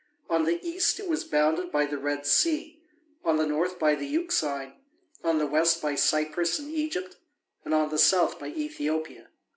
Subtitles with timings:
[0.31, 2.81] On the east it was bounded by the Red Sea,
[3.23, 4.73] on the north by the Euxine,
[5.23, 7.17] on the west by Cyprus and Egypt,
[7.63, 9.27] and on the south by Ethiopia.